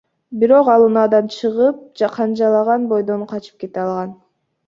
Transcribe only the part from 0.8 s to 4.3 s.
унаадан чыгып, канжалаган бойдон качып кете алган.